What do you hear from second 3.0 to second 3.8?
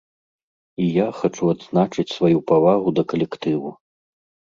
да калектыву.